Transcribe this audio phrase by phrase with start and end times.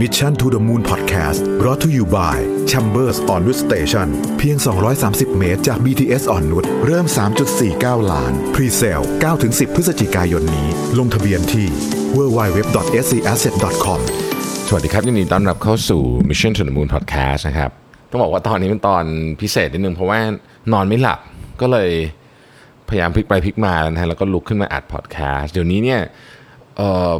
[0.00, 2.36] Mission to the Moon Podcast รอ t to you by
[2.70, 4.56] Chambers on Wood Station เพียง
[4.98, 7.06] 230 เมตรจาก BTS อ่อนนุชเริ่ม
[7.58, 9.04] 3.49 ล้าน Pre-sale
[9.38, 10.68] 9-10 พฤศจิกายนนี้
[10.98, 11.66] ลงทะเบียนที่
[12.16, 14.00] www.scasset.com
[14.68, 17.70] สวัสดีครับยินดีต้อนรับเข้าสู่ Mission to the Moon Podcast นะครับ
[18.10, 19.04] ต้องบอกว่าตอนนี้เป็นตอน
[19.40, 20.18] พิเศษนิดนึงเพราะว่า
[20.72, 21.18] นอนไม่หลับ
[21.60, 21.90] ก็เลย
[22.88, 26.00] พยายามพลิกไปพลิกมานะฮะแล้วก็ลุกขึ้นมาอัดพอดแคสต์เดี๋ยวนี้เนี่ย
[26.78, 27.12] เอ่อ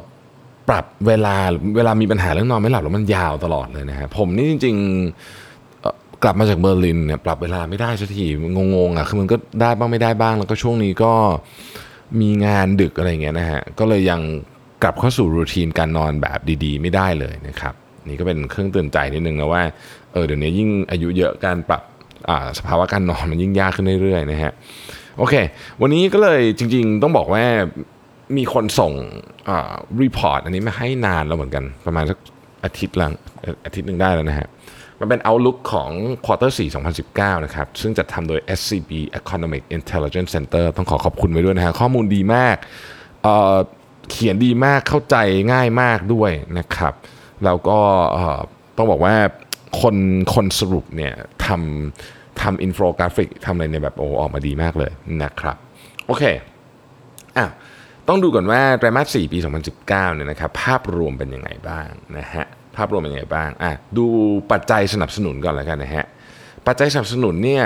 [0.68, 1.36] ปรับเวลา
[1.76, 4.76] เวลามีปัญหาเรื่องนอนไม่หลับแล้วมันยาวตลอดเลยนะฮะผมนี่จริง
[5.48, 8.26] ๆ กลับมาจากเบอร์ลินเนี่ยปรับเวลาไม่ได้สักที
[8.76, 11.12] งงๆอะคือมันก็ได้บ้างไม่ได้บ้างแล้วก็ช่วงนี้ก็
[12.20, 14.20] มีงานดึกอะไรเงี้ยนะฮะก็เลยยัง
[14.82, 17.74] กลับเข้าสู่รูทีนการนอนแบบดี ๆ ไม่ได้เลยนะครับ
[18.08, 19.62] นี่ก็เป็นเครื่องเตือนใจนิดนึงนะว่า
[20.12, 21.82] เออเดี๋ยวนี้ยิ่งอายุเยอะการปรับ
[22.28, 24.52] อ่าสภาวะการนอนมันยิ่งยากขึ้นเรื่อยๆนะฮะ
[25.18, 25.34] โอเค
[25.80, 27.44] วันนี้ก็เลยจริง ๆ ต้องบอกว่า
[28.36, 28.92] มีคนส่ง
[30.02, 32.18] report อันนี้มาให้นานแล้วเหมือนกัน ประมาณสัก
[32.64, 33.08] อาทิตย์ละ
[33.66, 34.48] อาทิตย์หนึ่งได้แล้วนะฮะ
[35.00, 35.90] มันเป็น outlook ของ
[36.24, 36.70] quarter 4
[37.04, 42.56] 2019 นะครับ ซึ่งจัดทำโดย SCB Economic Intelligence Center ต้องขอขอบคุณไว้ด้วยนะฮะข้อมูลดีมาก
[43.22, 45.16] เขียนดีมากเข้าใจ
[45.52, 46.94] ง่ายมากด้วยนะครับ
[47.44, 47.78] แล้วก็
[48.76, 49.14] ต้องบอกว่า
[49.80, 49.96] คน
[50.34, 51.14] คนสรุปเนี่ย
[51.46, 54.90] ทำทำอินโฟกราฟิกทำอะไรเนี่ยแบบโอออกมาดีมากเลย
[55.22, 55.56] นะครับ
[56.06, 56.24] โอเค
[57.36, 57.46] อะ
[58.08, 61.88] ต้องดูก่อนว่าไตรมาส4ปี 2019เนี่ยนะครับภาพรวมเป็นยังไงบ้าง
[62.18, 62.44] นะฮะ
[62.76, 64.06] ภาพรวมเป็นยังไงบ้างอะดู
[64.52, 66.04] ปัจจัยสนับสนุนก่อนแล้วกันนะฮะ
[66.66, 67.64] ปัจจัยสนับสนุนเนี่ย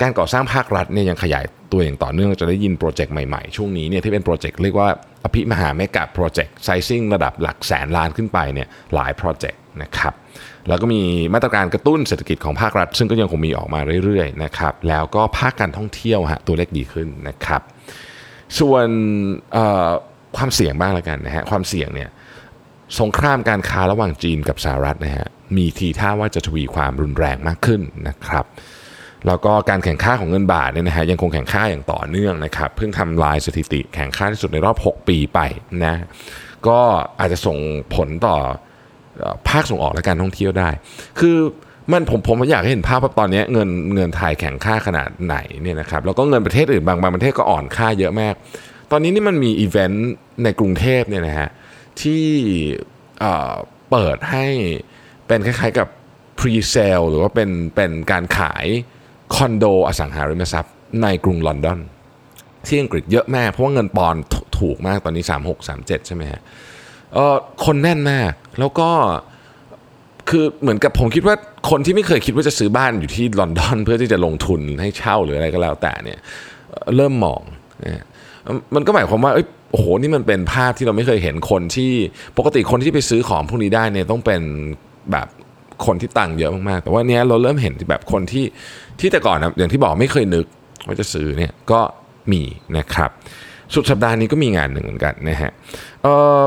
[0.00, 4.88] การก่อสร้างภาครัฐเนี่ยยังขยายตัวอย่างต่อเนื่องจะได้ยิน project ใหม่ๆ ช่วงนี้เนี่ยที่เป็น project เรียกว่า
[5.24, 10.12] อภิมหา mega project sizing ระดับหลักแสนล้านขึ้นไปเนี่ยหลายโปรเจกต์นะครับ
[10.68, 11.02] แล้วก็มี
[11.34, 17.62] มาตรการกระตุ้นเศรษฐกิจของภาครัฐ ซึ่งก็ยังคงมีออกมาเรื่อยๆนะครับแล้วก็ภาคการท่องเที่ยวฮะตัวเลขดีขึ้นนะครับ
[18.58, 18.86] ส่วน
[20.36, 22.10] ความเสี่ยงบ้างแล้วกันนะฮะความเสี่ยงเนี่ย
[23.00, 28.46] สงครามการค้าระหว่างจีนกับสหรัฐนะฮะมีทีท่าว่าจะทวีความรุนแรงมากขึ้นนะครับ
[29.26, 35.40] แล้วก็การแข่งข้าของเงินบาทเนี่ยนะฮะยังคงแข่งข้าอย่างต่อเนื่องนะครับเพิ่งทำลายสถิติแข่งข้าที่สุดในรอบ 6 ปีไป
[35.84, 35.94] นะ
[36.68, 36.80] ก็
[37.20, 37.58] อาจจะส่ง
[37.94, 38.36] ผลต่อ
[39.48, 40.68] ภาคส่งออกและการท่องเที่ยวได้
[41.20, 41.36] คือ
[41.92, 48.34] มันผมผมอยากให้เห็นภาพว่าตอนนี้เงินเงินไทยแข่งค่าขนาดไหนเนี่ยนะครับแล้วก็เงินประเทศอื่นบางบางประเทศก็อ่อนค่าเยอะมาก
[48.90, 50.10] ตอนนี้นี่มันมีอีเวนต์
[50.44, 51.48] ในกรุงเทพเนี่ยนะฮะ
[52.00, 52.24] ที่
[53.90, 54.46] เปิดให้
[55.26, 55.88] เป็นคล้ายๆกับ
[56.38, 58.66] pre-sale หรือว่าเป็นเป็นการขาย
[59.34, 61.80] คอนโดอสังหาริมทรัพย์ในกรุงลอนดอน
[62.66, 64.22] ที่อังกฤษเยอะมากเพราะว่าเงินปอนด์
[64.58, 66.40] ถูกมากตอนนี้ 36 37 ใช่ไหมฮะ
[67.64, 68.90] คนแน่นมากแล้วก็
[70.30, 71.34] คือเหมือนกับผมคิดว่า
[71.70, 76.18] คนที่ไม่เคยคิดว่าจะซื้อบ้านอยู่ที่ลอนดอน เพื่อที่จะลงทุนให้เช่าหรืออะไรก็แล้วแต่เนี่ย
[76.96, 77.40] เริ่มมอง
[77.84, 78.04] นะ
[78.74, 79.32] มันก็หมายความว่า
[79.72, 81.92] โอ้โหนี่มันเป็นภาพที่เราไม่เคยเห็นคนที่
[82.38, 84.42] ปกติคนที่ไปซื้อของพวกนี้ได้เนี่ยต้องเป็น
[85.12, 85.26] แบบ
[85.86, 88.44] คนที่ตังค์เยอะมากๆแต่ว่าเนี้ยเราเริ่มเห็นแบบคนที่
[89.00, 90.46] ที่แต่ก่อนนะอย่างที่บอกไม่เคยนึก
[90.86, 91.80] ว่าจะซื้อเนี่ยก็
[92.32, 92.42] มี
[92.78, 93.10] นะครับ
[93.74, 95.52] สุดสัปดาห์นี้ก็มีงานหนึ่งเหมือนกันนะฮะ
[96.02, 96.06] เอ
[96.38, 96.40] อ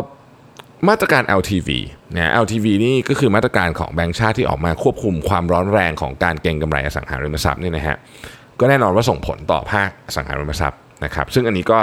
[0.89, 1.69] มาตรการ LTV
[2.15, 7.97] นะ LTV นี่ก็คือมาตรการของแบงก์ชาติที่ออกมาควบคุมความร้อนแรงของการเก็งกำไรอสังหาริมทรัพย์นี่นะฮะ
[8.59, 11.79] ก็แน่นอนว่าส่งผลต่อภาคอสังหาริมทรัพย์นะครับซึ่งอันนี้ก็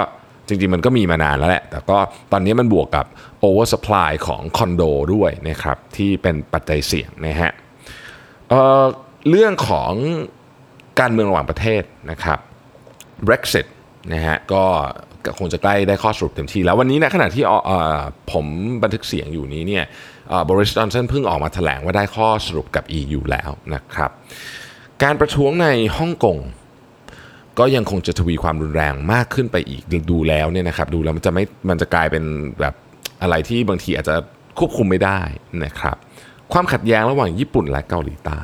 [0.47, 1.97] จริงๆ มันก็มีมานานแล้วแหละ แต่ก็
[2.31, 3.05] ตอนนี้มันบวกกับ
[3.47, 7.51] oversupply ของคอนโดด้วยนะครับที่เป็นปัจจัยเสี่ยงนะฮะ
[8.49, 9.91] เเรื่องของ
[10.99, 12.39] การเมืองระหว่างประเทศนะครับ
[13.27, 13.67] Brexit
[14.13, 14.65] นะฮะก็
[15.39, 17.43] คงจะใกล้ได้ข้อสรุปเต็มที่แล้ววันนี้นะขณะที่
[18.31, 18.45] ผม
[18.83, 19.83] บันทึกเสียงอยู่นี้เนี่ย
[20.49, 24.11] บริสจอนสันเพิ่งออกมาแถลงว่าได้ข้อสรุปกับ EU แล้วนะครับ
[25.03, 25.67] การประท้วงใน
[25.97, 26.37] ฮ่องกง
[27.59, 29.81] ก็ยังคงจะทวีความรุนแรงมากขึ้นไปอีก
[30.11, 32.23] ดูแล้วเนี่ยนะครับดูแล้วมันจะไม่มันจะกลายเป็น
[32.59, 32.73] แบบ
[33.21, 34.15] อะไรที่บางทีอาจจะ
[34.59, 35.19] ควบคุมไม่ได้
[35.65, 35.97] นะครับ
[36.53, 38.41] ความขัดแย้งระหว่างญี่ปุ่นและเกาหลีใต้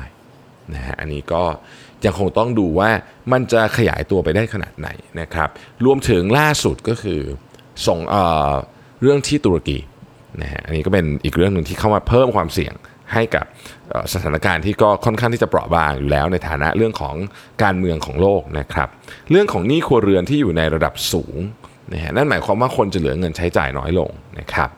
[0.74, 1.42] นะฮะอันนี้ก็
[2.06, 2.90] ยังคงต้องดูว่า
[3.32, 4.88] มันจะขยายตัวไปได้ขนาดไหน
[5.20, 5.48] นะครับ
[5.84, 7.20] รวมถึงล่าสุดก็คือ
[7.86, 9.78] ส่งเเรื่องที่ตุรกี
[10.42, 12.74] นะฮะอันนี้ก็เป็นอีกเรื่องหนึ่งที่เข้ามาเพิ่มความเสี่ยง
[13.14, 13.44] ให้กับ
[14.12, 17.14] สถานการณ์ที่ก็ค่อนข้างที่จะเปราะบางอยู่แล้วในฐานะเรื่องของ
[17.62, 18.88] การเมืองของโลกนะครับ
[19.30, 21.36] เรื่องของหนี้ครัวเรือนที่อยู่ในระดับสูง
[21.92, 24.70] นะฮะนั่นหมายความว่าคนจะเหลือเงินใช้จ่ายน้อยลงนะครับ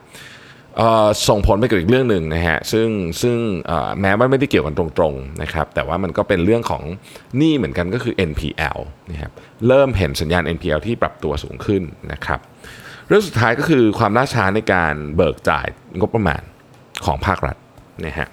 [1.28, 2.88] ส่งผลไปกับอีกเรื่องหนึ่งนะฮะซึ่ง
[3.22, 3.36] ซึ่ง
[4.00, 6.82] แม้ว่าไม่ได้เกี่ยวกันตรงๆนะครับแต่ว่ามันก็เป็นเรื่องของ
[7.36, 8.78] หนี้เหมือนกันก็คือ NPL
[9.10, 9.32] นะครับ
[9.66, 11.82] เริ่มเห็นสัญญาณ NPL ที่ปรับตัวสูงขึ้น
[12.12, 12.40] นะครับ
[13.08, 15.66] เรื่องสุดท้ายก็คือความล่าช้าในการเบิกจ่าย
[15.98, 16.42] งบประมาณ
[17.04, 17.56] ของภาครัฐ
[18.06, 18.28] นะฮะ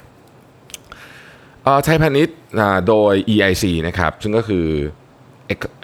[1.84, 2.38] ไทยพาณิชย์
[2.88, 4.66] โดย EIC นะครับซึ่งก็คือ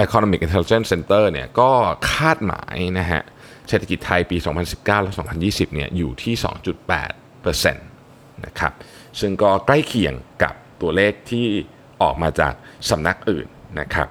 [0.05, 1.69] Economic Intelligence Center เนี่ยก็
[2.11, 3.21] คาดหมายนะฮะ
[3.69, 4.37] เศรษฐกิจไทยปี
[4.71, 5.13] 2019 และ
[5.43, 7.77] 2020 เนี่ยอยู่ที่ 2.8%น
[8.45, 8.73] นะครับ
[9.19, 10.13] ซึ่งก็ใกล้เคียง
[10.43, 11.45] กับตัวเลขที่
[12.01, 12.53] ออกมาจาก
[12.89, 13.47] สำนักอื่น
[13.79, 14.07] นะครับ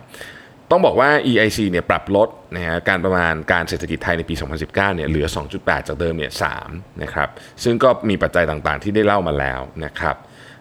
[0.70, 5.26] ต้องบอกว่า EIC เนี่ยปรับลดนะฮะการประมาณการเศรษฐกิจไทยในปี 2019 เนี่ยเหลือ
[5.56, 6.32] 2.8 จากเดิมเนี่ย
[6.64, 7.28] 3นะครับ
[7.64, 10.16] ซึ่งก็มีปัจจัยต่างๆที่ได้เล่ามาแล้วนะครับ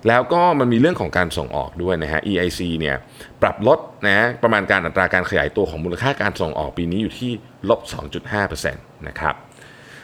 [0.08, 2.96] แล้วก็มันมีเรื่องของการส่งออกด้วยนะฮะ EIC เนี่ย
[3.42, 7.32] ปรับลดนะประมาณการอัตราการขยายตัวของมูลค่าการส่งออกปีนี้อยู่ที่
[7.70, 7.80] ลบ
[8.28, 9.36] 2.5%นะครับ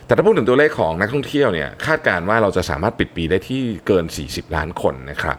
[0.05, 5.37] แต่ถ้าพูดถึงตัวเลขของนักท่องเที่ยวเนี่ยคาดการณ์ว่าเราจะสามารถปิดปีได้ที่เกิน 40 ล้านคนนะครับ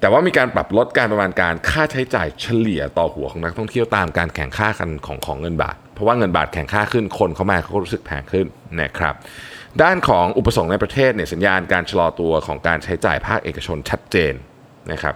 [0.00, 8.46] แต่ว่ามีการปรับลดการประมาณการค่าใช้จ่ายเฉลี่ยต่อหัวของนักท่องเที่ยวตามการแข่งค่ากันของของเงินบาท เพราะว่าเงินบาทแข่งค่าขึ้นคนเข้ามาเขาก็รู้สึกแพงขึ้น
[8.82, 9.14] นะครับ
[9.82, 14.34] ด้านของอุปสงค์ในประเทศเนี่ยสัญญาณการชะลอตัวของการใช้จ่ายภาคเอกชนชัดเจน
[14.92, 15.14] นะครับ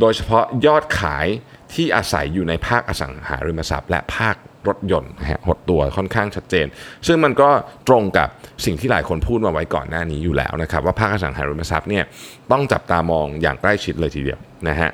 [0.00, 1.26] โดยเฉพาะยอดขาย
[1.74, 4.36] ที่อาศัยอยู่ในภาคอสังหาริมทรัพย์ และภาค
[4.68, 6.66] รถยนต์ฮะหดตัวค่อนข้างชัดเจน
[7.06, 7.50] ซึ่งมันก็
[7.88, 8.28] ตรงกับ
[8.64, 12.04] สิ่งที่หลายคนพูดมาไว้ก่อนหน้านี้อยู่แล้วนะครับว่าภาคอสังหาริมทรัพย์เนี่ย
[12.52, 14.38] ต้องจับตามองอย่างใกล้ชิดเลยทีเดียว
[14.68, 14.90] นะฮะ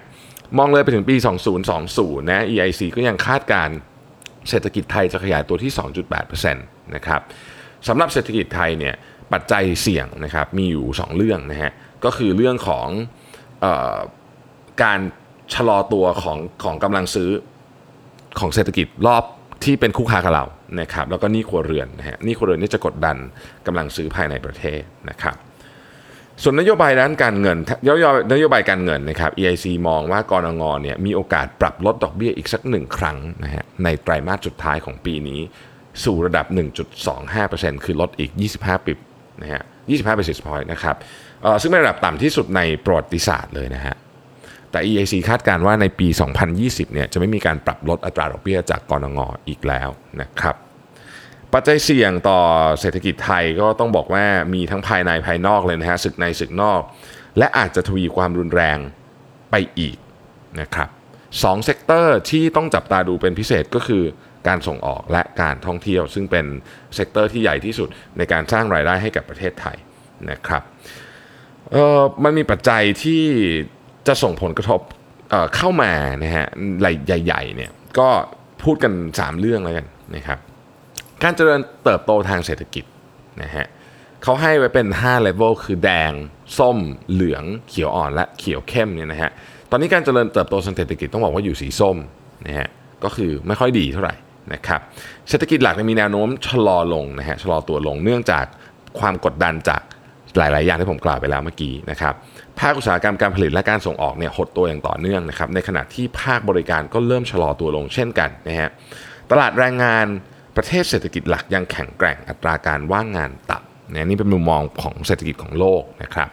[0.58, 1.16] มองเลยไปถึงปี
[1.72, 3.68] 2020 นะ EIC ก็ยังคาดการ
[4.48, 5.72] เศรษฐกิจไทยจะขยายตัวที่
[6.32, 7.20] 2.8%นะครับ
[7.88, 8.94] สำหรับเศรษฐกิจไทยเนี่ย
[9.32, 11.72] ปัจจัยเสี่ยงนะครับมีอยู่ 2 เรื่องนะฮะ
[12.04, 12.88] ก็คือเรื่องของ
[13.64, 13.96] ออ
[14.82, 15.00] การ
[15.54, 17.30] ชะลอตัวของของกำลังซื้อ
[18.40, 19.22] ของเศรษฐกิจรอบ
[19.64, 20.44] ที่เป็นคู่ค้ากับเรา
[20.80, 23.16] นะครับแล้วก็นี้ครัวเรือนนะฮะนี้ครัวเรือนนี่จะกดดัน
[23.66, 24.80] กำลังซื้อภายในประเทศ
[25.10, 25.36] นะครับ
[26.42, 27.58] ส่วนนโยบายด้านการเงิน
[27.88, 35.40] นโยบายนโยบายการเงินนะครับ EIC มองว่ากรงงเนี่ยมีโอกาสปรับลดดอกเบี้ยอีกสักหนึ่งครั้งนะฮะในไตรมาสสุดท้ายของปีนี้
[36.04, 36.46] สู่ระดับ
[37.16, 38.98] 1.25%คือลดอีก 25 ปิบ
[39.42, 40.96] นะฮะ 25 basis point นะครับ
[41.60, 43.96] ซึ่งเป็นระดับต่ำที่สุดในประวัติศาสตร์เลยนะฮะ
[44.70, 46.08] แต่ EIC คาดการณ์ว่าในปี
[46.50, 49.88] 2020 เนี่ยจะไม่มีการปรับลดอัตราดอกเบี้ยจากกรงงอีกแล้ว
[50.20, 50.56] นะครับ
[51.52, 52.40] ปัจจัยเสี่ยงต่อ
[52.80, 56.80] เศรษฐกิจไทยก็ต้องบอกว่ามีทั้งภายในภายนอกเลยนะฮะศึกในศึกนอก
[57.38, 58.78] และอาจจะทวีความรุนแรง
[59.50, 59.96] ไปอีก
[60.60, 60.88] นะครับ
[61.42, 64.02] สอง sector ที่ต้องจับตาดูเป็นพิเศษก็คือ
[64.48, 66.46] การส่งออกและการท่องเที่ยว ซึ่งเป็น
[66.94, 67.88] sector ที่ใหญ่ที่สุด
[68.18, 69.76] ในการสร้างรายได้ให้กับประเทศไทย
[70.30, 70.62] นะครับ
[72.24, 73.24] มันมีปัจจัยที่
[74.06, 74.80] จะส่งผลกระทบ
[75.30, 76.46] เข้ามานะฮะ
[77.06, 78.08] ใหญ่ๆเนี่ยก็
[78.62, 80.38] พูดกัน 3 เรื่องแล้วกันนะครับ
[81.22, 82.84] การเจริญเติบโตทางเศรษฐกิจ
[83.42, 83.66] นะฮะ
[84.22, 86.12] เขาให้ไว้เป็น 5 level คือแดง
[86.58, 86.78] ส้ม
[87.10, 89.30] เหลือง เขียวอ่อนและเขียวเข้มเนี่ยนะฮะ
[89.70, 91.96] ตอนนี้การเจริญเติบโตทางเศรษฐกิจต้องบอกว่าอยู่สีส้ม
[92.46, 92.68] นะฮะ
[93.04, 94.14] ก็คือไม่ค่อยดีเท่าไหร่
[94.52, 94.80] นะครับ
[95.28, 98.44] เศรษฐกิจหลักมีแนวโน้มชะลอลงนะฮะชะลอตัวลงเนื่องจาก
[98.98, 99.82] ความกดดันจาก
[100.38, 102.14] หลาย ๆ อย่างที่ผมกล่าวไปแล้วเมื่อกี้นะครับ
[102.60, 108.70] ภาคอุตสาหกรรมการผลิตและการส่งออกเนี่ยหดตัวอย่างต่อเนื่องนะครับในขณะที่ภาคบริการก็เริ่มชะลอตัวลงเช่นกันนะฮะ
[109.30, 110.06] ตลาดแรงงาน
[110.56, 116.28] ประเทศเศรษฐกิจหลักยังแข็งแกร่งอัตราการว่างงานต่ำนะนี่เป็นมุมมองของเศรษฐกิจของโลกนะครับ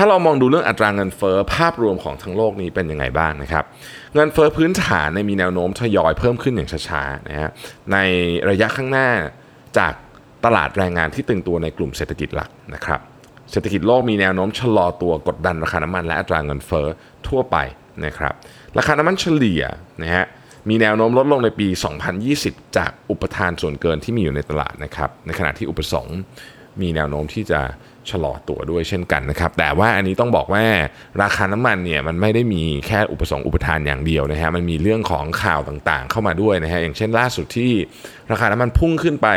[0.00, 3.64] ถ้าเรามองดูเรื่องอัตราเงินเฟ้อภาพรวมของทั้งโลกนี้เป็นยังไงบ้างนะครับ
[4.14, 7.50] เงินเฟ้อพื้นฐานเนี่ยมีแนวโน้มทยอยเพิ่มขึ้นอย่างช้าๆนะฮะ
[7.92, 7.96] ใน
[8.50, 9.08] ระยะข้างหน้า
[9.78, 9.92] จาก
[10.44, 13.00] ตลาดแรงงานที่ตึงตัวในกลุ่มเศรษฐกิจหลักนะครับ
[13.50, 16.86] เศรษฐกิจโลกมีแนวโน้มชะลอตัวกดดันราคาน้ำมันและอัตราเงินเฟ้อ
[17.28, 17.56] ทั่วไป
[18.04, 18.34] นะครับ
[18.78, 19.62] ราคาน้ำมันเฉลี่ย
[20.02, 20.26] นะฮะ
[20.68, 21.68] มีแนวโน้มลดลงในปี
[22.22, 26.18] 2020 จากอุปทานส่วนเกินที่มีอยู่ในตลาดนะครับในขณะที่อุปสงค์
[26.80, 27.60] มีแนวโน้มที่จะ
[28.10, 30.64] ชะลอตัวด้วยเช่นกันนะครับ แต่ว่าอันนี้ต้องบอกว่า
[31.22, 37.72] ราคาน้ำมันเนี่ยมันไม่ได้มีแค่อุปสงค์อุปทานอย่างเดียวนะฮะมันมีเรื่องของข่าวต่างๆ เข้ามาด้วยนะฮะอย่างเช่นล่าสุดที่
[38.30, 39.28] ราคาน้ำมันพุ่งขึ้นไป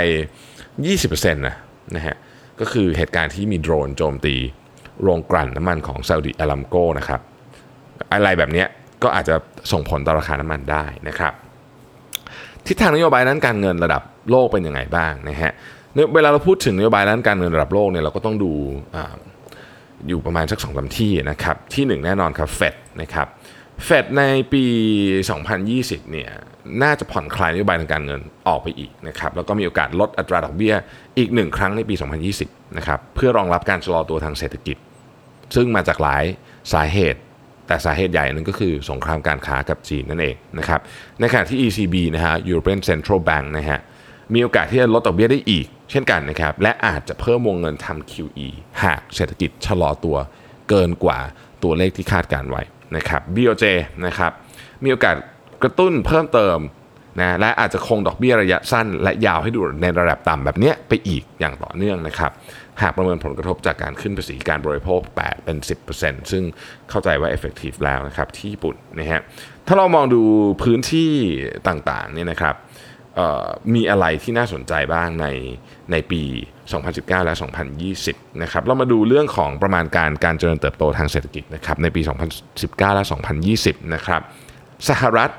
[0.66, 1.56] 20%นะ
[1.96, 2.16] นะฮะ
[2.60, 4.36] ก็คือเหตุการณ์ที่มีโดรนโจมตี
[5.04, 7.22] โรงกลั่นน้ำมันของซาอุดิอารัมโกนะครับ
[8.12, 8.66] อะไรแบบนี้
[9.04, 9.36] ก็อาจจะ
[9.72, 11.34] ส่งผลต่อราคาน้ำมันได้นะครับ
[12.68, 15.52] ทิศทางนโยบายด้านการเงินระดับโลกเป็นยังไงบ้างนะฮะ
[16.14, 18.52] เวลาเราพูดถึงนโยบายด้านการเงินระดับโลกเนี่ยเราก็ต้องดู
[18.96, 18.98] อ
[20.08, 23.28] อยู่ประมาณสักสองสาที่นะครับ ที่หนึ่งแน่นอนครับเฟดนะครับ
[23.86, 24.64] เฟดในปี
[25.38, 26.32] 2020 เนี่ย
[26.84, 30.76] น่าจะผ่อนคลายนโยบายทางการเงินออกไปอีกนะครับแล้วก็มีโอกาสลดอัตราดอกเบี้ย
[31.18, 31.96] อีกหนึ่งครั้งในปี
[32.36, 34.78] 2020 นะครับเพื่อรองรับการชะลอตัวทางเศรษฐกิจ
[35.56, 36.24] ซึ่งมาจากหลาย
[36.74, 37.20] สาเหตุ
[37.68, 40.80] แต่สาเหตุใหญ่นึงก็คือสงครามการค้ากับจีนนั่นเองนะครับ
[41.20, 43.80] ในขณะที่ ECB นะฮะ European Central Bank นะฮะ
[44.34, 48.48] มีโอกาสที่จะลดดอกเบี้ยได้อีก เช่นกันนะครับ และอาจจะเพิ่มวงเงินทำ QE
[48.84, 50.18] หากเศรษฐกิจชะลอตัว
[50.70, 51.20] เกินกว่า
[51.64, 52.64] ตัวเลขที่คาดการไว้
[52.96, 53.66] นะครับ BOJ
[54.06, 54.32] นะครับ
[54.84, 55.16] มีโอกาส
[55.64, 56.58] กระตุ้นเพิ่มเติม
[57.20, 62.32] นะและอาจจะคงดอกเบี้ยระยะสั้น และยาวให้ดูในระดับต่ำแบบนี้ไปอีกอย่างต่อเนื่องนะครับ
[62.82, 65.58] หากประเมินผลกระทบจากการขึ้นภาษีการบริโภค 8 เป็น
[65.96, 66.44] 10%ซึ่ง
[66.90, 69.22] เข้าใจว่า effective แล้วนะครับที่ญี่ปุ่นนะฮะ
[69.68, 70.22] ถ้าเรามองดู
[70.64, 71.12] พื้นที่
[71.68, 72.56] ต่างๆเนี่ยนะครับ
[73.74, 75.28] มีอะไรที่น่าสนใจบ้างใน
[75.92, 76.22] ในปี
[76.74, 77.36] 2019 และ
[77.88, 82.02] 2020 นะครับ เรามาดูเรื่องของประมาณการการเจริญเติบโตทางเศรษฐกิจนะครับในปี
[82.48, 83.04] 2019 และ
[83.50, 84.22] 2020 นะครับ
[84.90, 85.32] สหรัฐ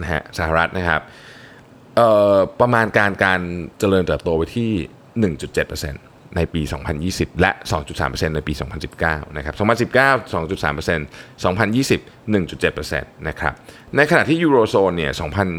[0.00, 1.00] นะฮะสหรัฐนะครับ
[2.60, 3.40] ประมาณการการ
[3.78, 4.70] เจริญเติบโตไปที่
[5.20, 6.62] 1.7% ในปี
[7.02, 7.50] 2020 และ
[7.92, 8.52] 2.3%ในปี
[8.94, 10.98] 2019 นะครับ 2019 2.3%
[11.42, 12.00] 2020
[12.34, 13.54] 1.7%นะครับ
[13.96, 15.12] ในขณะที่ยูโรโซนเนี่ย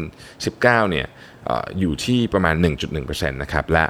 [0.08, 1.06] 2019 เนี่ย
[1.78, 2.54] อยู่ที่ประมาณ
[2.92, 3.84] 1.1%นะครับ และ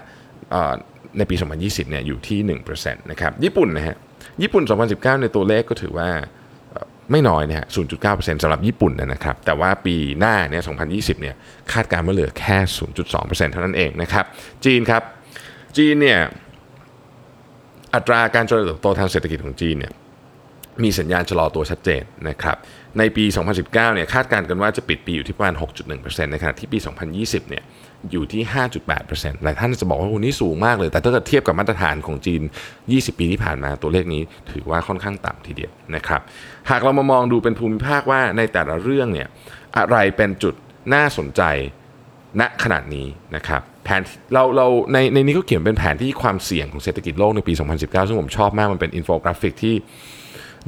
[1.18, 2.38] ในปี 2020 เนี่ยอยู่ที่
[2.74, 3.96] 1%นะครับ ญี่ปุ่นนะฮะ
[4.42, 6.10] ญี่ปุ่น 2019 ในตัวเลขก็ถือว่า
[7.10, 7.66] ไม่น้อยนะฮะ
[8.04, 11.34] 0.9%สำหรับญี่ปุ่นนะครับ แต่ว่าปีหน้าเนี่ย 2020 เนี่ย
[11.72, 12.58] คาดการณ์ว่าเหลือแค่
[13.04, 14.24] 0.2%เท่านั้นเองนะครับ
[14.64, 15.02] จีนครับ
[15.76, 16.20] จีนเนี่ย
[17.94, 19.92] อัตราการเจริญเติบโตทางเศรษฐกิจของจีนเนี่ย
[20.82, 22.56] มีสัญญาณชะลอตัวชัดเจนนะครับ
[22.98, 25.54] ในปี 2019 เนี่ยคาดการณ์กันว่าจะปิดปีอยู่ที่ประมาณ
[25.92, 26.78] 6.1%ในขณะที่ปี
[27.14, 27.62] 2020 เนี่ย
[28.10, 28.42] อยู่ที่
[28.92, 32.42] 5.8%หลายท่านจะบอกว่าโอ้นี่สูงมากเลย แต่ถ้าเกิดเทียบกับมาตรฐานของจีน
[32.80, 36.20] 20 ปีที่ผ่านมาตัวเลขนี้ถือว่าค่อนข้างต่ำทีเดียวนะครับ
[36.70, 39.28] หากเรามามองดูเป็นภูมิภาคว่าในแต่ละเรื่องเนี่ย
[39.76, 40.54] อะไรเป็นจุด
[40.94, 41.42] น่าสนใจ
[42.40, 44.02] ณขณะนี้นะครับ แผน
[44.34, 49.74] เราเราในในนี้ก็เขียนเป็นแผนที่ความเสี่ยงของเศรษฐกิจโลกในปี 2019 ซึ่งผมชอบมากมันเป็นอินโฟกราฟิกที่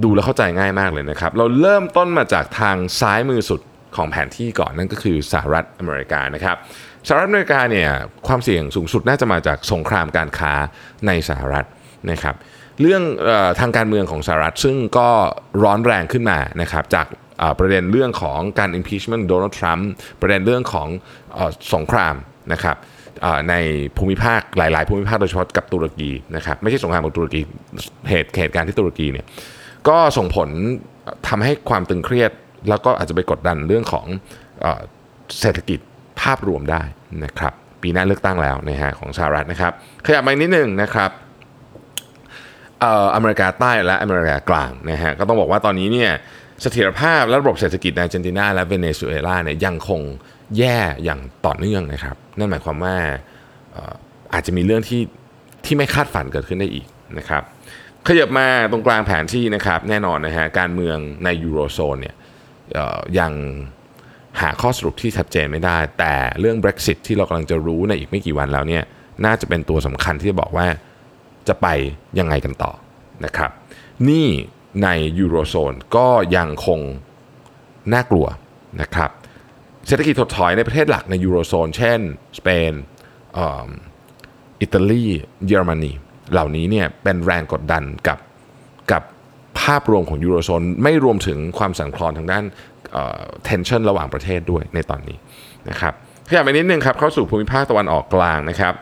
[0.02, 3.60] ดูแล้วเข้าใจง่ายมากเลยนะครับ เราเริ่มต้นมาจากทางซ้ายมือสุด
[3.96, 6.56] ของแผนที่ก่อนนั่นก็คือสหรัฐอเมริกานะครับ
[7.06, 7.90] สหรัฐอเมริกาเนี่ย
[8.26, 10.52] ความเสี่ยงสูงสุดน่าจะมาจากสงครามการค้า
[11.06, 11.64] ในสหรัฐ
[12.10, 12.34] นะครับ
[12.80, 15.08] เรื่องอทางการเมืองของสหรัฐซึ่งก็
[15.62, 17.06] ร้อนแรงขึ้นมานะครับจาก
[17.58, 19.88] ประเด็นเรื่องของการ impeachment โดนัลด์ทรัมป์
[20.20, 20.88] ประเด็นเรื่องของ
[21.36, 21.40] อ
[21.74, 22.14] สงคราม
[22.52, 22.76] นะครับ
[23.48, 23.54] ใน
[23.96, 27.40] ภูมิภาคหลาย ๆ ภูมิภาคโดยเฉพาะกับตุรกีนะครับไม่ใช่สงครามกับตุรกี
[28.08, 29.26] เหตุเหตุการณ์ที่ตุรกีเนี่ย
[29.88, 30.48] ก็ส่งผล
[31.28, 32.30] ทำให้ความตึงเครียด
[32.68, 34.06] แล้วก็อาจจะไปกดดันเรื่องของ
[35.40, 35.78] เศรษฐกิจ
[36.20, 36.82] ภาพรวมได้
[37.24, 39.72] นะครับปีหน้าเลือกตั้งแล้วนะฮะของสหรัฐนะครับ
[40.06, 41.10] ขยับมานิดนึงนะครับ
[43.14, 46.10] อเมริกาใต้และอเมริกากลางนะฮะก็ต้องบอกว่าตอนนี้เนี่ย
[46.62, 50.00] เสถียรภาพและระบบเศรษฐกิจในอาร์เจนตินาและเวเนซุเอลาเนี่ยยังคง
[50.58, 52.96] แย่อย่างต่อเนื่องนะครับ นั่นหมายความว่า
[54.32, 55.02] อาจจะมีเรื่องที่
[55.64, 56.86] ที่ไม่คาดฝันเกิดขึ้นได้อีก
[57.18, 57.42] นะครับ
[58.06, 62.14] ขยับมาตรงกลางแผนที่นะครับแน่นอนนะฮะการเมืองในยูโรโซนเนี่ย
[63.18, 63.32] ยัง
[64.40, 68.82] หาข้อสรุปที่ชัดเจนไม่ได้ แต่เรื่อง Brexit ที่เรากำลังจะรู้ในอีกไม่กี่วันแล้วเนี่ย
[69.24, 70.66] น่าจะเป็นตัวสำคัญที่จะบอกว่า
[71.48, 71.66] จะไป
[72.18, 72.72] ยังไงกันต่อ
[73.24, 73.50] นะครับ
[74.08, 74.28] นี่
[74.82, 74.88] ใน
[75.18, 76.80] ยูโรโซนก็ยังคง
[77.92, 78.26] น่ากลัว
[78.80, 79.10] นะครับ
[79.90, 82.00] เศรษฐกิจถดถอยในประเทศหลักในยูโรโซน เช่น
[82.38, 82.72] สเปน
[84.60, 85.04] อิตาลี
[85.46, 85.92] เยอรมนี
[86.32, 88.18] เหล่านี้เนี่ยเป็นแรงกดดันกับ
[88.92, 89.02] กับ
[89.60, 92.44] ภาพรวมของยูโรโซน ไม่รวมถึงความสั่นคลอนทางด้าน
[93.44, 95.18] เทนชันระหว่างประเทศด้วยในตอนนี้
[95.70, 95.92] นะครับ
[96.28, 98.74] ขยับไปนิดนึงครับเข้าสู่ภูมิภาคตะวันออกกลางนะครับ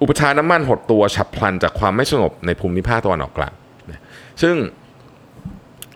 [0.00, 3.52] อุปทานน้ำมันหดตัวฉับพลันจากความไม่สงบในภูมิภาคตะวันออกกลาง
[4.42, 4.54] ซึ่ง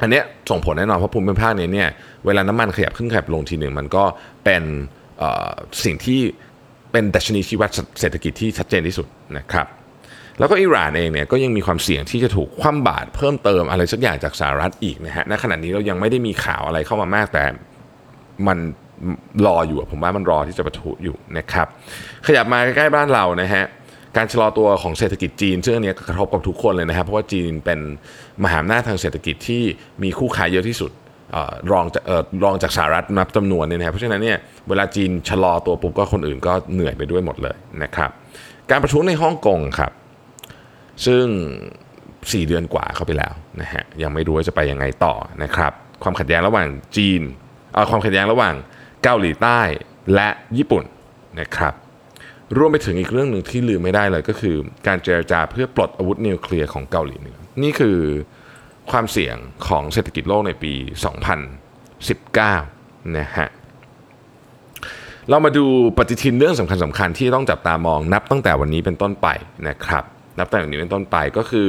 [0.00, 1.88] อันนี้ส่งผลแน่นอนเพราะภูมิภาคนี้เนี่ย
[2.26, 4.04] เวลาน้ำมันขยับขึ้นขยับลงทีหนึ่งมันก็
[4.44, 4.62] เป็น
[5.84, 6.20] สิ่งที่
[6.92, 9.06] เป็นดัชนีชี้วัดเศรษฐกิจที่ชัดเจนที่สุด
[9.38, 9.66] นะครับ
[10.38, 17.44] แล้วก็อิหร่านเองเนี่ยก็ยังมีความเสี่ยงที่จะถูกคว่ำบาตรเพิ่มเติมอะไรสักอย่างจากสหรัฐอีกนะฮะณขณะนี้เรายังไม่ได้มีข่าวอะไรเข้ามามากแต่
[18.46, 18.58] มัน
[19.46, 21.66] รออยู่ผมว่ามันรอที่จะประทุอยู่นะครับ
[22.26, 23.64] ขยับมาใกล้ๆบ้านเรานะฮะ
[24.16, 27.80] การชะลอตัวของเศรษฐกิจจีนซึ่งอันนี้กระทบกับทุกคนเลยนะครับเพราะว่าจีนเป็น
[28.44, 29.62] มหาอำนาจทางเศรษฐกิจที่
[30.02, 30.90] มีคู่ค้าเยอะที่สุด
[31.72, 32.04] รองจาก
[32.44, 38.10] รองจากสหรัฐนับจำนวนเนี่ยนะครับเพราะฉะนั้นเนี่ยเวลาจีนชะลอตัวปุ๊บก็คนอื่นก็เหนื่อยไปด้วยหมดเลยนะครับ
[38.70, 39.92] การประชุมในฮ่องกงครับ
[41.06, 41.24] ซึ่ง
[42.02, 45.72] 4 เดือนกว่าเข้าไปแล้วนะฮะยังไม่รู้ว่าจะไปยังไงต่อนะครับ
[46.02, 47.20] ความขัดแย้งระหว่างจีน
[47.74, 48.54] เอาความขัดแย้งระหว่าง
[49.02, 49.60] เกาหลีใต้
[50.14, 50.84] และญี่ปุ่น
[51.40, 51.74] นะครับ
[52.56, 54.56] รวมไปถึงอีกเรื่องหนึ่งที่ลืมไม่ได้เลยก็คือ
[54.86, 57.98] การเจรจาเพื่อปลดอาวุธนิวเคลียร์ของเกาหลีเหนือนี่คือ
[58.92, 59.36] ความเสี่ยง
[59.68, 60.72] ของเศรษฐกิจโลกในปี
[61.94, 63.48] 2019 นะฮะ
[65.28, 65.66] เรามาดู
[65.96, 69.28] ปฏิทินเรื่องสำคัญสำคัญที่ต้องจับตามองนับตั้งแต่วันนี้เป็นต้นไป
[69.68, 70.04] นะครับ
[70.38, 71.68] นับตั้งแต่วันนี้เป็นต้นไปก็คือ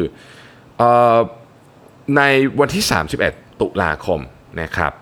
[0.81, 0.83] อ
[2.17, 2.21] ใน
[2.59, 2.83] วันที่
[3.23, 4.19] 31 ตุลาคม
[4.61, 4.93] นะครับ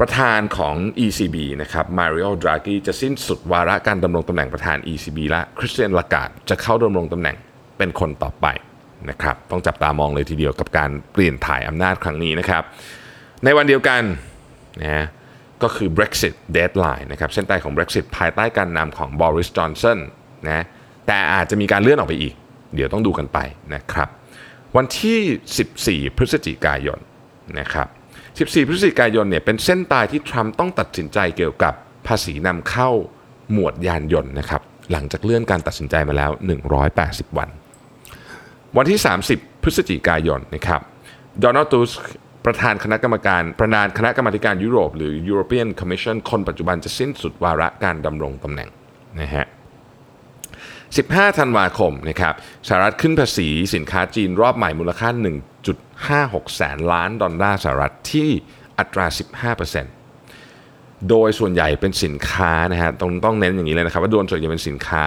[0.00, 7.36] ประธานของ ECB นะครับมาริโอดรากีจะสิ้นสุดวาระการดำรงตำแหน่งประธาน ECB และคริสเตียนลากาดจะเข้าดำรงตำแหน่ง
[7.78, 8.46] เป็นคนต่อไป
[9.10, 12.62] นะครับต้องจับตามองเลยทีเดียวกับการเปลี่ยนถ่ายอำนาจครั้งนี้นะครับ
[13.44, 14.02] ในวันเดียวกัน
[14.82, 15.06] นะ
[15.62, 19.98] ก็คือ Brexit deadline นะครับเส้นตายของ Brexit ภายใต้การนำของบริสจอนสัน
[20.48, 20.64] นะ
[21.06, 22.34] แต่อาจจะมีการเลื่อนออกไปอีก
[22.74, 23.38] เดี๋ยวต้องดูกันไป
[23.74, 24.08] นะครับ
[24.76, 26.98] วันที่ 14 พฤศจิกายน
[27.58, 27.88] นะครับ
[28.50, 31.74] 14 พฤศจิกายนเนี่ยเป็นเส้นตายที่ทรัมป์ต้องตัดสินใจเกี่ยวกับ
[32.06, 32.90] ภาษีนำเข้า
[33.52, 36.30] หมวดยานยนต์นะครับหลังจากเลื่อนการตัดสินใจมาแล้ว
[36.84, 37.48] 180 วัน
[38.76, 39.00] วันที่
[39.32, 40.80] 30 พฤศจิกายนนะครับ
[41.40, 41.90] โดนัลด์ตูส
[42.46, 48.68] ประธานคณะกรรมการประธานคณะกรรมการยุโรป หรือ European Commission คนปัจจุบันจะสิ้นสุดวาระการดำรงตำแหน่ง
[49.20, 49.46] นะฮะ
[50.66, 52.34] 15 ธันวาคมนะครับ
[52.68, 55.08] สหรัฐขึ้นภาษีสินค้าจีนรอบใหม่มูลค่า
[55.82, 58.28] 1.56 แสนล้านดอลลาร์สหรัฐที่
[58.78, 59.06] อัตรา
[59.48, 65.06] 15%โดยส่วนใหญ่เป็นสินค้านะฮะต้องต้องเน้นอย่างนี้เลยนะครับว่าโดนส่วนใหญ่เป็นสินค้า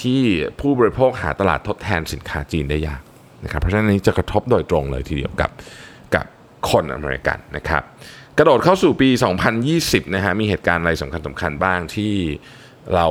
[0.00, 0.22] ที่
[0.60, 3.02] ผู้บริโภคหาตลาดทดแทนสินค้าจีนได้ยาก
[3.44, 5.50] นะครับเพราะฉะนั้นนี้จะกระทบโดยตรงเลยทีเดียวกับ
[6.14, 6.26] กับ
[6.70, 7.82] คนอเมริกันนะครับ
[8.38, 9.08] กระโดดเข้าสู่ปี
[9.62, 12.14] 2020 นะฮะมีเหตุการณ์อะไรสำคัญสำคัญบ้างที่
[12.94, 13.06] เรา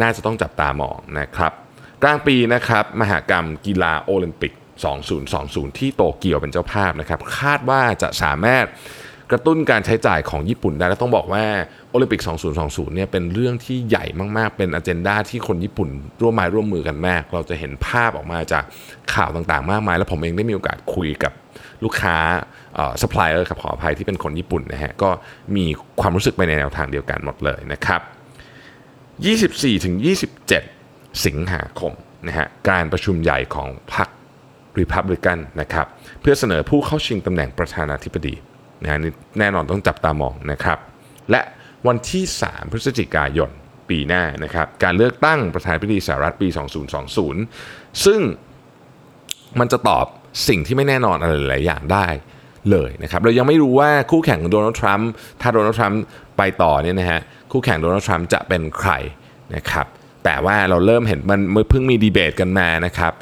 [0.00, 1.52] น่าจะต้องจับตามองนะครับ
[2.02, 4.52] กลางปีนะครับ มหากรรมกีฬาโอลิมปิก
[5.16, 8.64] 2020 ที่โตเกียวเป็นเจ้าภาพนะครับ คาดว่าจะสามารถ
[9.30, 11.44] กระตุ้นการใช้จ่ายของญี่ปุ่นได้ และต้องบอกว่า
[11.90, 12.20] โอลิมปิก
[12.58, 14.04] 2020 เนี่ยเป็นเรื่องที่ใหญ่
[14.36, 15.88] มากๆ เป็นอเจนดาที่คนญี่ปุ่น
[16.22, 18.64] ร่วมไม้ร่วมมือกันมาก เราจะเห็นภาพออกมาจาก
[19.14, 21.32] ข่าวต่างๆ มากมาย แล้วผมเองได้มีโอกาสคุยกับ
[21.84, 22.16] ลูกค้า
[23.02, 25.10] ซัพพลายเออร์ครับขออภัยที่เป็นคนญี่ปุ่นนะฮะ ก็
[25.56, 25.64] มี
[26.00, 28.00] ความรู้สึกไปในแนวทางเดียวกันหมดเลยนะครับ
[30.02, 31.92] 24-27 สิงหาคม
[32.26, 34.08] นะฮะการประชุมใหญ่ของพรรค
[34.78, 35.86] รีพับลิกันนะครับ
[36.20, 38.34] เพื่อเสนอผู้เข้าชิงตำแหน่งประธานาธิบดี
[38.82, 38.98] นะฮะ
[39.38, 40.78] แน่นอนต้องจับตามองนะครับ
[41.30, 41.40] และ
[41.86, 43.50] วันที่ 3 พฤศจิกายน
[43.88, 46.48] ปีหน้านะครับ การเลือกตั้งประธานาธิบดีสหรัฐปี
[47.26, 48.20] 2020 ซึ่ง
[49.58, 50.06] มันจะตอบ
[50.48, 52.06] สิ่งที่ไม่แน่นอนอะไรหลายอย่างได้
[52.70, 56.02] เลยนะครับ เรายังไม่รู้ว่าคู่แข่งของโดนัลด์ทรัมป์ถ้าโดนัลด์ทรัมป์
[56.38, 57.20] ไปต่อเนี่ยนะฮะ
[57.52, 58.90] คู่แข่งโดนัลด์ทรัมป์จะเป็นใคร
[59.56, 59.86] นะครับ
[60.24, 63.12] แต่ว่าเราเริ่มเห็นมันเพิ่งมีดีเบตกันมานะครับ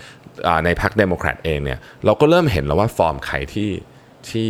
[0.65, 3.71] ในพรรคเดโมแครตเองเนี่ยเราก็เริ่มเห็นแล้วว่าฟอร์มใครที่
[4.31, 4.49] ที่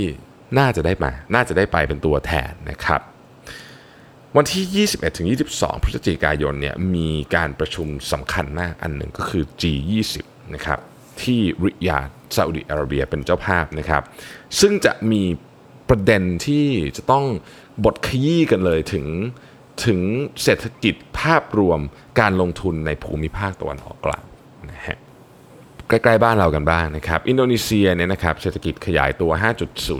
[0.59, 3.01] น่าจะได้มา น่าจะได้ไปเป็นตัวแทนนะครับ
[4.38, 4.87] วันที่
[5.55, 10.14] 21-22 พฤศจิกายนเนี่ยมีการประชุมสำคัญมากอันหนึ่งก็คือ G20
[10.55, 10.78] นะครับ
[11.23, 14.02] ที่ริยาดซาอุดิอาระเบียเป็นเจ้าภาพนะครับ
[14.61, 15.23] ซึ่งจะมี
[15.88, 17.25] ประเด็นที่จะต้อง
[17.85, 19.07] บทขยี้กันเลยถึง
[19.85, 20.01] ถึง
[20.42, 21.81] เศรษฐกิจภาพรวม
[22.20, 24.25] การลงทุนในภูมิภาคตะวันออกกลาง
[24.70, 24.96] นะฮะ
[25.88, 29.31] ใกล้ๆบ้านเรากันบ้างนะครับ อินโดนีเซียเนี่ยนะครับเศรษฐกิจขยายตัว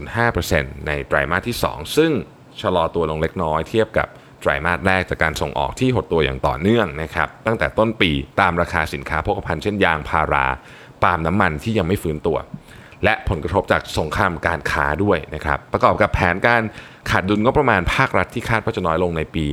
[0.09, 2.13] 5.05%ในไตรามาสที่ 2 ซึ่ง
[2.61, 4.09] ชะลอตัวลงเล็กน้อยเทียบกับ
[4.41, 10.47] ไตรามาสแรกจากการส่งออกที่หดตัวอย่างต่อเนื่องนะครับตั้งแต่ต้นปีตามราคาสินค้าโภคภัณฑ์เช่นยางพารา
[11.03, 12.39] ปาล์มน้ำมันที่ยังไม่ฟื้นตัว
[13.05, 16.63] และผลกระทบจากสงครามการค้าด้วยนะครับประกอบกับแผนการ
[17.11, 19.45] ขาดดุลงบประมาณภาครัฐที่คาดว่าจะน้อยลงในปี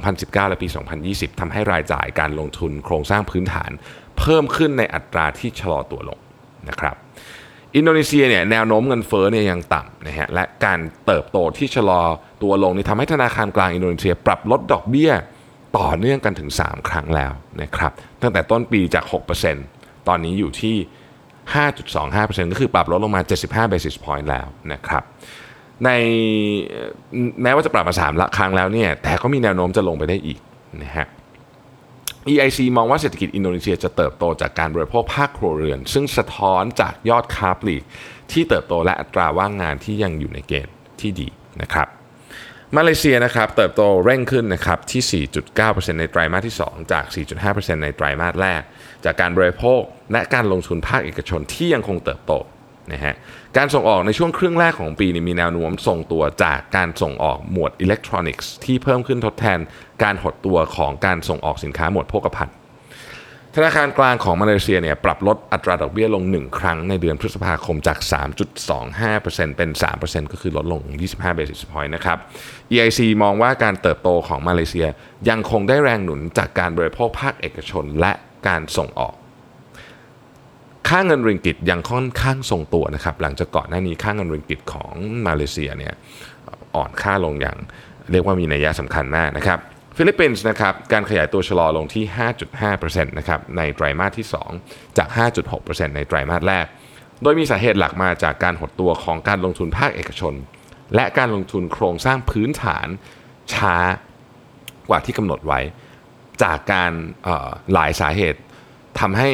[0.00, 0.68] 2019 และปี
[1.04, 3.70] 2020ทำให้รายจ่ายการลงทุนโครงสร้างพื้นฐาน
[4.18, 6.18] เพิ่มขึ้นในอัตราที่ชะลอตัวลง
[6.68, 6.96] นะครับ
[7.76, 12.02] อินโดนีเซียเนี่ยแนวโน้มเงินเฟ้อเนี่ยยังต่ำนะฮะและการเติบโตที่ชะลอ
[12.42, 15.12] ตัวลงนี่ทำให้ธนาคารกลางอินโดนีเซีย ปรับลดดอกเบี้ย
[15.78, 19.04] ต่อเนื่องกันถึง 3 ครั้งแล้วนะครับตั้งแต่ต้นปีจาก
[19.56, 20.76] 6%ตอนนี้อยู่ที่
[21.64, 25.02] 5.25%ก็คือปรับลดลงมา 75 basis point แล้วนะครับ
[25.84, 25.90] ใน
[27.42, 30.38] แม้ว่าจะปรับมา3ละครั้งแล้วเนี่ยแต่ก็มีแนวโน้มจะลงไปได้อีก
[30.82, 31.06] นะฮะ
[32.28, 37.82] EIC มองว่าเศรษฐกิจอินโดนีเซียจะเติบโตจากการบริโภคภาคครัวเรือน ซึ่งสะท้อนจากยอดค้าปลีก
[38.32, 41.28] ที่เติบโตและอัตราว่างงานที่ยังอยู่ในเกณฑ์ที่ดี
[41.62, 41.88] นะครับ
[42.76, 45.24] มาเลเซียนะครับเติบโตเร่งขึ้นนะครับที่
[45.56, 47.04] 4.9%ในไตรมาสที่ 2 จาก
[47.44, 48.62] 4.5%ในไตรมาสแรก
[49.04, 49.80] จากการบริโภค
[50.12, 52.32] และการลงทุนภาคเอกชนที่ยังคงเติบโต
[52.92, 53.14] นะฮะ
[53.56, 59.58] การส่งออกในช่วงครึ่งแรกของปีนี้มีแนวโน้มส่งตัวจากการส่งออกหมวดอิเล็กทรอนิกส์ที่เพิ่มขึ้นทดแทน
[60.02, 62.54] การหดตัวของการส่งออกสินค้าหมวดโภคภัณฑ์
[63.56, 67.98] ธนาคารกลางของมาเลเซียเนี่ยปรับลดอัตราดอกเบี้ยลง 1 ครั้งในเดือนพฤษภาคมจาก
[68.78, 72.18] 3.25%เป็น 3%ก็คือลดลง 25 basis point นะครับ
[72.72, 74.86] EIC มองว่าการเติบโตของมาเลเซีย
[75.28, 78.12] ยังคงได้แรงหนุนจากการบริโภคภาคเอกชนและ
[78.48, 79.14] การส่งออก
[80.88, 84.92] ค่าเงินริงกิตยังค่อนข้างทรงตัวนะครับ หลังจากก่อนหน้านี้ค่าเงินริงกิตของ
[85.26, 85.94] มาเลเซียเนี่ย
[86.76, 87.56] อ่อนค่าลงอย่าง
[88.10, 89.58] เรียกว่ามีนัยยะสำคัญมากนะครับ
[89.96, 92.04] ฟิลิปปินส์นะครับการขยายตัวชะลอลงที่
[92.60, 94.26] 5.5%นะครับในไตรมาสที่
[94.62, 95.08] 2 จาก
[95.52, 96.66] 5.6%ในไตรมาสแรก
[97.22, 100.34] โดยมีสาเหตุหลักมาจากการหดตัวของการลงทุนภาคเอกชน
[100.94, 102.86] และการลงทุนโครงสร้างพื้นฐาน
[103.54, 103.76] ช้า
[104.88, 105.60] กว่าที่กำหนดไว้
[106.42, 106.92] จากการ
[107.72, 108.40] หลายสาเหตุ
[109.00, 109.30] ทำให้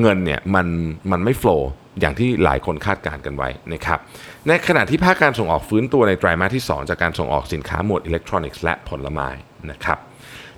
[0.00, 0.66] เงินเนี่ยมัน
[1.10, 3.98] มันไม่ flow อย่างที่หลายคนคาดการณ์กันไว้นะครับ
[4.46, 9.28] ในขณะที่ภาคการส่งออกฟื้นตัวในไตรมาสที่ 2 จากการส่งออกสินค้าหมวดอิเล็กทรอนิกส์และผลไม้
[9.70, 9.98] นะครับ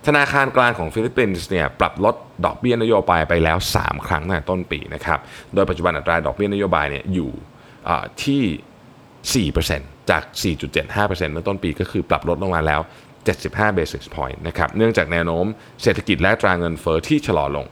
[0.07, 5.19] ธนาคารกลางของฟิลิปปินส์เนี่ยปรับลดดอกเบี้ยนโยบายไปแล้ว 3 ครั้งในต้นปีนะครับ
[5.55, 7.31] โดยปัจจุบันอัตราดอกเบี้ยนโยบายเนี่ยอยู่
[8.25, 10.23] ที่ 4%จาก
[10.79, 12.81] 4.75%เมื่อต้นปีก็คือปรับลดลงมาแล้ว
[13.29, 15.47] 75 basis point นะครับ เนื่องจากแนวโน้ม
[15.83, 17.67] เศรษฐกิจและอัตราเงินเฟ้อที่ชะลอลง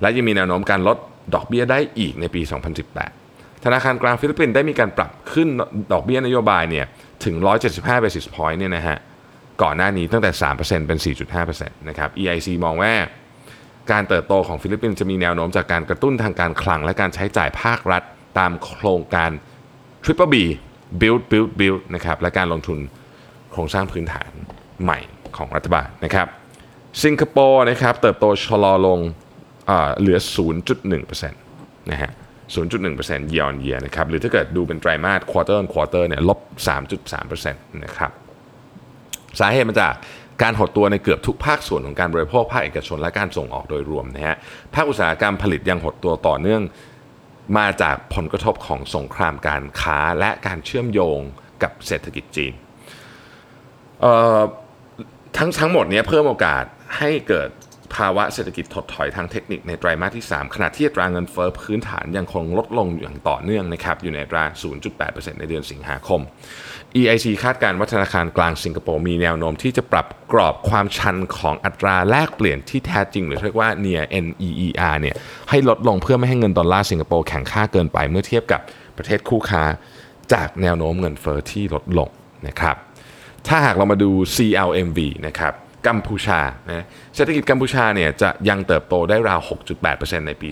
[0.00, 0.96] และยังมีแนวโน้มการลด
[1.34, 2.42] ดอกเบี้ยได้อีกในปี
[3.02, 5.48] 2018 ธนาคารกลางฟิลิปปินส์ได้มีการปรับขึ้น
[5.92, 6.86] ดอกเบี้ยนโยบายเนี่ย
[7.24, 7.34] ถึง
[7.70, 8.98] 175 basis point เนี่ยนะฮะ
[9.62, 10.30] ก่อนหน้านี้ตั้งแต่
[10.60, 10.98] 3%เป็น
[11.42, 12.92] 4.5%นะครับ EIC มองว่า
[13.92, 18.02] การเติบโตของฟิลิปปินส์จะมีแนวโน้มจากการกระตุ้นทางการคลังและการใช้จ่ายภาครัฐ
[18.38, 19.30] ตามโครงการ
[20.04, 20.36] Triple B
[21.00, 22.78] Build Build Build นะครับและการลงทุน
[23.52, 24.30] โครงสร้างพื้นฐาน
[24.82, 24.98] ใหม่
[25.36, 26.26] ของรัฐบาลนะครับ
[27.04, 29.00] สิงคโปร์นะครับเติบโตชะลอลง
[29.66, 30.18] เอ่อเหลือ
[30.74, 32.10] 0.1%นะฮะ
[32.54, 36.38] 0.1% year on year นะครับ หรือถ้าเกิดดูเป็นไตรมาส quarter on quarter เนี่ย ลบ
[37.10, 37.52] 3.3%
[37.84, 38.12] นะครับ
[39.40, 39.94] สาเหตุมาจาก
[40.42, 44.36] การหดตัวในเกือบทุกภาคส่วนของการบริโภคภาคเอกชนและการส่งออกโดยรวมนะฮะ
[44.74, 46.62] ภาคอุตสาหกรรมผลิตยังหดตัวต่อเนื่อง
[47.58, 51.18] มาจากผลกระทบของสงครามการค้าและการเชื่อมโยง
[51.62, 52.52] กับเศรษฐกิจจีน
[54.00, 54.40] เอ่อ
[55.36, 56.64] ทั้งทั้งหมดเนี้เพิ่มโอกาส
[56.98, 57.48] ให้เกิด
[57.94, 64.44] ภาวะเศรษฐกิจถดถอยทางเทคนิคในไตรมาสที่ 3 ขณะที่อัตราเงินเฟ้อพื้นฐานยังคงลดลงอย่างต่อเนื่องนะครับอยู่ในอัตรา
[64.92, 66.20] 0.8%ในเดือนสิงหาคม
[67.00, 75.14] EIC คาดการณ์ว่าธนาคารกลางสิงคโปร์มีแนวโน้มที่จะปรับกรอบความชันของอัตราแลกเปลี่ยนที่แท้จริง หรือเรียกว่า NEER เนี่ย
[75.50, 78.60] ให้ลดลงเพื่อไม่ให้เงินดอลลาร์สิงคโปร์แข็งค่าเกินไปเมื่อเทียบกับ
[78.96, 79.62] ประเทศคู่ค้า
[80.32, 82.08] จากแนวโน้มเงินเฟ้อที่ลดลง
[82.46, 82.76] นะครับ
[83.48, 85.52] ถ้าหากเรามาดู CLMV นะครับ
[85.86, 86.84] กัมพูชานะ
[87.14, 89.40] เศรษฐกิจกัมพูชาเนี่ยจะยังเติบโตได้ราว
[89.82, 90.48] 6.8%ในปี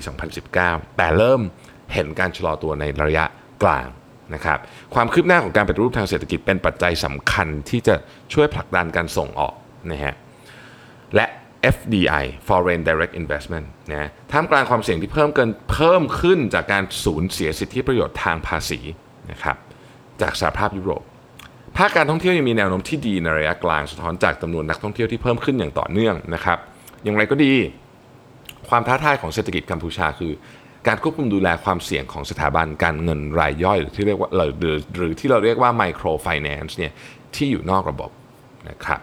[0.46, 1.40] 2019 แต่เริ่ม
[1.92, 3.24] เห็นการชะลอตัวในระยะ
[3.62, 3.86] กลาง
[4.34, 4.58] นะครับ
[4.94, 7.94] ความคืบหน้าของการปฏิรูปทางเศรษฐกิจเป็นปัจจัยสำคัญที่จะ
[8.32, 9.54] ช่วยผลักดันการส่งออก
[9.90, 10.14] นะฮะ
[11.14, 11.26] และ
[11.74, 18.80] FDI Foreign Direct Investment นะท่ามกลางความเสี่ยงที่เพิ่มเกินเพิ่มขึ้นจากการสูญเสียสิทธิประโยชน์ทางภาษี
[19.30, 19.56] นะครับ
[20.20, 21.02] จากสหภาพยุโรป
[21.76, 26.58] ภาคการท่องเที่ยวยังมีแนวโน้มที่ดีในระยะกลางสะท้อนจากจำนวนนักท่องเที่ยวที่เพิ่มขึ้นอย่างต่อเนื่องนะครับ
[27.04, 27.52] อย่างไรก็ดี
[28.68, 30.32] ความท้าทายของเศรษฐกิจกัมพูชาคือ
[30.86, 36.92] การควบคุมดูแลความเสี่ยงของสถาบันการเงินรายย่อย หรือที่เรียกว่าหรือหรือที่เราเรียกว่าไมโครไฟแนนซ์เนี่ย
[37.34, 38.10] ที่อยู่นอกระบบ
[38.68, 39.00] นะครับ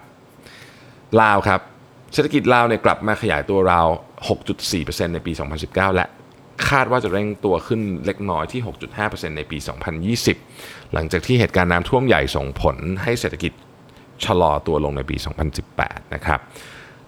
[1.22, 1.62] ลาวครับ
[2.14, 3.88] เศรษฐกิจลาวเนี่ยกลับมาขยายตัวราว
[4.52, 5.32] 6.4%ในปี
[5.64, 6.08] 2019 และ
[6.70, 8.62] คาดว่าจะเร่งตัวขึ้นเล็กน้อยที่
[9.00, 9.58] 6.5%ในปี
[10.26, 13.52] 2020 หลังจากที่เหตุการณ์น้ำท่วมใหญ่ส่งผลให้เศรษฐกิจ
[14.26, 15.16] ชะลอตัวลงในปี
[15.66, 16.40] 2018 นะครับ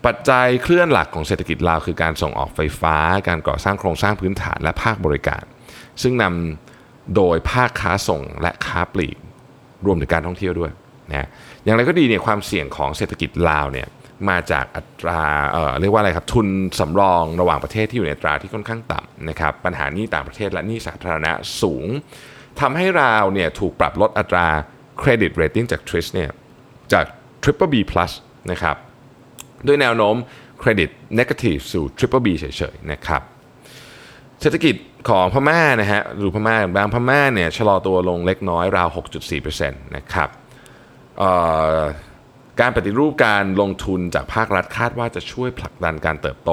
[0.05, 2.95] ปัจจัยเคลื่อนหลักของเศรษฐกิจลาวคือการส่งออกไฟฟ้า
[3.27, 5.43] การก่อสร้างโครงสร้างพื้นฐานและภาคบริการ
[6.01, 9.17] ซึ่งนำโดยภาคค้าส่งและค้าปลีก
[9.85, 10.71] รวมถึงการท่องเที่ยวด้วย
[11.11, 11.27] นะ
[11.63, 13.87] อย่างไรก็ดีเนี่ยความเสี่ยงของเศรษฐกิจลาวเนี่ย
[14.29, 16.47] มาจากอัตราเอ่อเรียกว่าอะไรครับทุน
[16.79, 21.31] สำรองระหว่างประเทศที่อยู่ในอัตราที่ค่อนข้างต่ำนะครับปัญหานี้ต่างประเทศและหนี้สาธารณะ
[21.61, 21.87] สูง
[22.59, 24.47] ทำให้ลาเนี่ยถูกปรับลดอัตรา
[24.99, 26.29] เครดิตเรตติ้งจากทริสเนี่ย
[26.93, 27.05] จาก
[27.43, 28.11] Triple B plus
[28.51, 28.75] นะครับ
[29.67, 30.15] ด้วยแนวโน้ม
[30.59, 33.21] เครดิต negative สู่ Triple B เฉยๆนะครับ
[34.41, 34.75] เศรษฐกิจ
[35.09, 38.89] ของพม่านะฮะหรือพม่าบางพม่าเนี่ยชะลอตัวลงเล็กน้อยราว
[39.25, 40.29] 6.4%นะครับ
[41.19, 41.31] เอ่
[41.77, 41.79] อ
[42.61, 46.51] การปฏิรูปการลงทุนจากภาครัฐคาดว่าจะช่วยผลักดันการเติบโต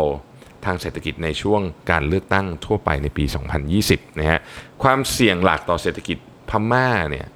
[0.65, 1.61] ทางเศรษฐกิจในช่วง
[1.91, 3.25] การเลือกตั้งทั่วไปในปี
[3.73, 4.41] 2020 นะฮะ
[4.83, 6.19] ความเสี่ยงหลักต่อเศรษฐกิจ
[6.51, 7.27] พม่าเนี่ย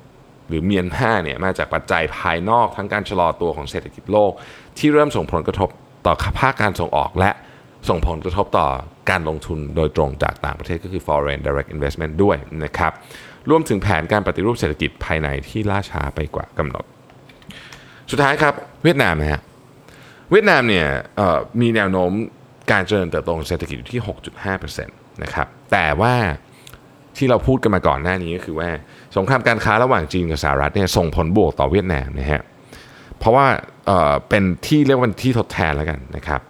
[0.49, 4.33] หรือเมียนมาเนี่ยมาจากปัจจัยภายนอกทั้งการชะลอตัวของเศรษฐกิจโลก
[4.79, 5.69] ที่เริ่มส่งผลกระทบ
[6.07, 7.31] ต่อภาคการส่งออกและ
[7.89, 8.69] ส่งผลกระทบต่อ
[9.11, 12.93] การลงทุนโดยตรงจากต่างประเทศก็คือ foreign direct investment ด้วยนะครับ
[13.51, 16.85] รวมถึงแผนการปฏิรูปเศรษฐกิจภายในที่ล่าช้าไปกว่ากำหนด
[18.11, 19.41] สุดท้ายครับเวียดนามนะฮะ
[20.31, 20.87] เวียดนามเนี่ย
[21.61, 22.11] มีแนวโน้ม
[22.73, 24.01] การเจริญเติบโตของเศรษฐกิจอยู่ที่
[24.47, 26.15] 6.5%นะครับแต่ว่า
[27.17, 28.69] ที่เราพูดกันมาก่อนหน้านี้ก็คือว่า
[29.17, 32.43] สงครามการค้าระหว่างจีนกับสหรัฐเนี่ยส่งผลบวกต่อเวียดนามนะฮะ
[33.19, 33.47] เพราะว่า
[33.87, 36.41] เเป็นที่เรียกว่าที่ทดแทนแล้วกันนะครับ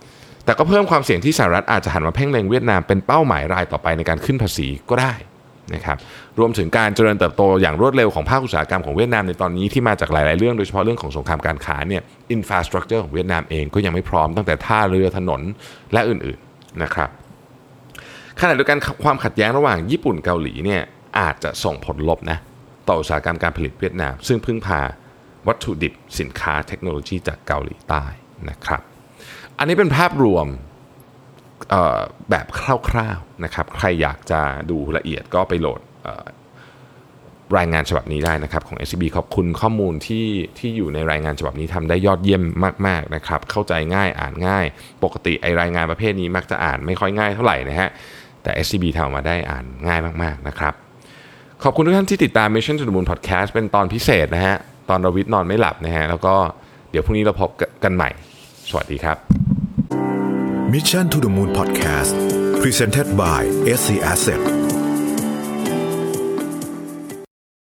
[0.44, 5.12] แต่ก็เพิ่มความเสี่ยงที่สหรัฐอาจจะหันมาเพ่งเล็งเวียดนามเป็นเป้าหมายรายต่อไปในการขึ้นภาษีก็ได้
[5.74, 5.98] นะครับ
[6.38, 15.40] รวมถึงการเจริญเติบโตอย่างรวดเร็วของภาคอุตสาหกรรมของเวียดนามในตอนนี้ที่มาจากหลาย ๆ เรื่องโดยเฉพาะเรื่องของสงครามการค้าเนี่ยอินฟราสตรักเจอร์ของเวียดนามเองก็ยังไม่พร้อมตั้งแต่ท่าเรือถนน
[15.92, 17.10] และอื่น ๆ นะครับ
[18.40, 20.82] ขณะเดียวกันความขัดแย้งระหว่างญี่ปุ่นเกาหลีเนี่ย
[21.18, 22.38] อาจจะส่งผลลบนะ
[22.88, 24.80] ต่ออุตสาหกรรมการผลิตเวียดนาม ซึ่งพึ่งพา
[25.48, 28.04] วัตถุดิบสินค้าเทคโนโลยีจากเกาหลีใต้
[28.48, 28.82] นะครับ
[29.58, 30.46] อันนี้เป็นภาพรวม
[32.30, 32.62] แบบค
[32.96, 35.80] ร่าวๆนะครับ ใครอยากจะดูละเอียดก็ไปโหลด
[37.58, 40.26] รายงานฉบับนี้ได้นะครับของ SCB ขอบคุณข้อมูลที่
[40.58, 42.42] ที่อยู่ในรายงานฉบับนี้ทำได้ยอดเยี่ยม
[42.86, 44.64] มากๆนะครับ เข้าใจง่ายอ่านง่าย
[45.04, 47.88] ปกติไอรายงานประเภทนี้มักจะอ่านไม่ค่อยง่ายเท่าไหร่นะฮะ
[48.42, 50.74] แต่ SCB ทำออกมาได้อ่านง่ายมากๆนะครับ
[51.62, 54.56] ขอบคุณทุกท่านที่ติดตาม Mission to the Moon Podcast เป็นตอนพิเศษนะฮะ
[54.88, 56.34] ตอนรวิทย์นอนไม่หลับนะฮะแล้วก็
[56.90, 57.50] เดี๋ยวพรุ่งนี้เราพบ
[57.84, 58.10] กันใหม่
[58.70, 59.43] สวัสดีครับ
[60.70, 64.63] Mission to the Moon Podcast Presented by SC Asset